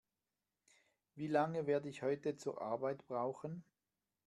[1.13, 3.63] Wie lange werde ich heute zur Arbeit brauchen?